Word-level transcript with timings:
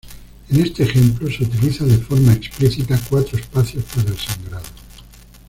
En 0.49 0.59
este 0.59 0.81
ejemplo 0.81 1.29
se 1.29 1.43
utiliza 1.43 1.85
de 1.85 1.99
forma 1.99 2.33
explícita 2.33 2.99
cuatro 3.07 3.37
espacios 3.37 3.83
para 3.83 4.09
el 4.09 4.17
sangrado. 4.17 4.63